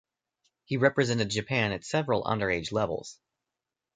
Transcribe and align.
He 0.65 0.77
represented 0.77 1.29
Japan 1.29 1.71
at 1.71 1.85
several 1.85 2.23
underage 2.23 2.71
levels. 2.71 3.19